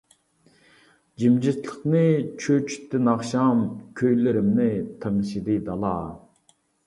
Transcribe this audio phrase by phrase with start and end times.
[1.23, 2.01] جىمجىتلىقنى
[2.45, 3.61] چۆچۈتتى ناخشام،
[4.01, 4.67] كۈيلىرىمنى
[5.03, 5.95] تىڭشىدى دالا.